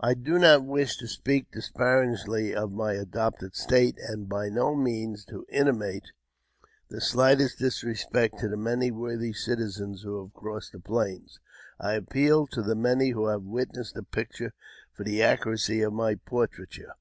[0.00, 5.24] I do not wish to speak disparagingly of my adopted state, and by no means
[5.26, 6.10] to intimate
[6.90, 11.38] the slightest disrespect to the many worthy citizens who have crossed the Plains.
[11.78, 14.54] I appeal to the many who have witnessed the picture
[14.92, 16.94] for the accuracy of my portraiture.